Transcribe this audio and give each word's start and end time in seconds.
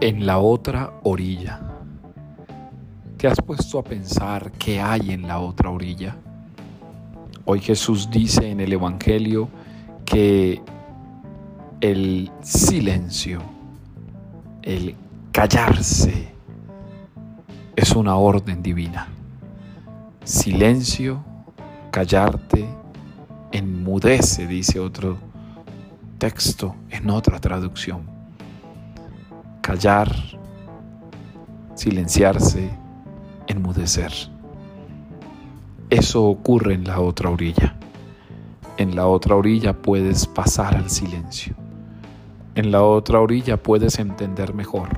en 0.00 0.24
la 0.24 0.38
otra 0.38 0.94
orilla. 1.02 1.60
¿Te 3.18 3.28
has 3.28 3.40
puesto 3.42 3.78
a 3.78 3.84
pensar 3.84 4.50
qué 4.52 4.80
hay 4.80 5.10
en 5.10 5.28
la 5.28 5.40
otra 5.40 5.68
orilla? 5.68 6.16
Hoy 7.44 7.60
Jesús 7.60 8.10
dice 8.10 8.50
en 8.50 8.60
el 8.60 8.72
Evangelio 8.72 9.48
que 10.06 10.62
el 11.82 12.30
silencio, 12.42 13.42
el 14.62 14.94
callarse, 15.32 16.32
es 17.76 17.92
una 17.94 18.16
orden 18.16 18.62
divina. 18.62 19.08
Silencio, 20.24 21.22
callarte, 21.90 22.66
enmudece, 23.52 24.46
dice 24.46 24.80
otro 24.80 25.18
texto 26.18 26.74
en 26.88 27.10
otra 27.10 27.38
traducción. 27.38 28.19
Callar, 29.70 30.12
silenciarse, 31.76 32.76
enmudecer. 33.46 34.10
Eso 35.90 36.24
ocurre 36.24 36.74
en 36.74 36.82
la 36.82 36.98
otra 36.98 37.30
orilla. 37.30 37.76
En 38.78 38.96
la 38.96 39.06
otra 39.06 39.36
orilla 39.36 39.72
puedes 39.72 40.26
pasar 40.26 40.74
al 40.74 40.90
silencio. 40.90 41.54
En 42.56 42.72
la 42.72 42.82
otra 42.82 43.20
orilla 43.20 43.62
puedes 43.62 44.00
entender 44.00 44.54
mejor. 44.54 44.88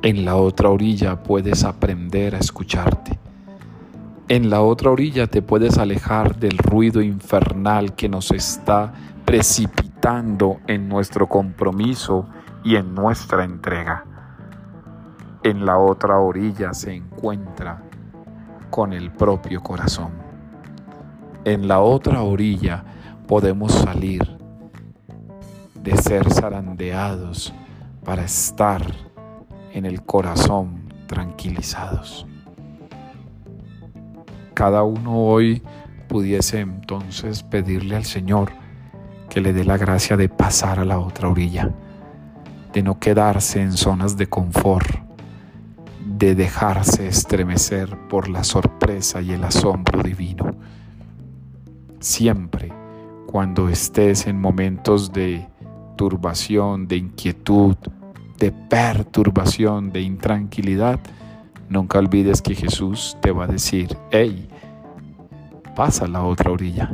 En 0.00 0.24
la 0.24 0.36
otra 0.36 0.70
orilla 0.70 1.22
puedes 1.22 1.62
aprender 1.62 2.34
a 2.34 2.38
escucharte. 2.38 3.18
En 4.28 4.48
la 4.48 4.62
otra 4.62 4.90
orilla 4.90 5.26
te 5.26 5.42
puedes 5.42 5.76
alejar 5.76 6.36
del 6.40 6.56
ruido 6.56 7.02
infernal 7.02 7.94
que 7.94 8.08
nos 8.08 8.30
está 8.30 8.94
precipitando 9.26 10.60
en 10.66 10.88
nuestro 10.88 11.28
compromiso 11.28 12.26
y 12.66 12.74
en 12.74 12.96
nuestra 12.96 13.44
entrega 13.44 14.04
en 15.44 15.64
la 15.64 15.78
otra 15.78 16.18
orilla 16.18 16.74
se 16.74 16.96
encuentra 16.96 17.80
con 18.70 18.92
el 18.92 19.12
propio 19.12 19.62
corazón. 19.62 20.10
En 21.44 21.68
la 21.68 21.78
otra 21.78 22.22
orilla 22.22 22.82
podemos 23.28 23.70
salir 23.70 24.36
de 25.80 25.96
ser 25.96 26.32
zarandeados 26.32 27.54
para 28.04 28.24
estar 28.24 28.82
en 29.72 29.86
el 29.86 30.02
corazón 30.02 30.88
tranquilizados. 31.06 32.26
Cada 34.54 34.82
uno 34.82 35.20
hoy 35.20 35.62
pudiese 36.08 36.58
entonces 36.58 37.44
pedirle 37.44 37.94
al 37.94 38.06
Señor 38.06 38.50
que 39.30 39.40
le 39.40 39.52
dé 39.52 39.64
la 39.64 39.76
gracia 39.76 40.16
de 40.16 40.28
pasar 40.28 40.80
a 40.80 40.84
la 40.84 40.98
otra 40.98 41.28
orilla, 41.28 41.70
de 42.76 42.82
no 42.82 42.98
quedarse 42.98 43.62
en 43.62 43.72
zonas 43.72 44.18
de 44.18 44.26
confort, 44.26 44.86
de 46.04 46.34
dejarse 46.34 47.08
estremecer 47.08 47.96
por 48.06 48.28
la 48.28 48.44
sorpresa 48.44 49.22
y 49.22 49.32
el 49.32 49.44
asombro 49.44 50.02
divino. 50.02 50.54
Siempre 51.98 52.70
cuando 53.24 53.70
estés 53.70 54.26
en 54.26 54.38
momentos 54.38 55.10
de 55.10 55.48
turbación, 55.96 56.86
de 56.86 56.98
inquietud, 56.98 57.76
de 58.36 58.52
perturbación, 58.52 59.90
de 59.90 60.02
intranquilidad, 60.02 61.00
nunca 61.70 61.98
olvides 61.98 62.42
que 62.42 62.54
Jesús 62.54 63.16
te 63.22 63.30
va 63.30 63.44
a 63.44 63.48
decir, 63.48 63.96
hey, 64.10 64.50
pasa 65.74 66.04
a 66.04 66.08
la 66.08 66.22
otra 66.24 66.50
orilla. 66.50 66.90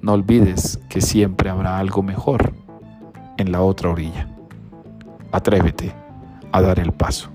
No 0.00 0.14
olvides 0.14 0.80
que 0.88 1.02
siempre 1.02 1.50
habrá 1.50 1.78
algo 1.78 2.02
mejor 2.02 2.54
en 3.36 3.52
la 3.52 3.60
otra 3.60 3.90
orilla. 3.90 4.39
Atrévete 5.32 5.92
a 6.52 6.60
dar 6.60 6.78
el 6.80 6.92
paso. 6.92 7.30